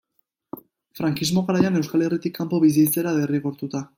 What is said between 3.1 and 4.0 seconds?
derrigortuta.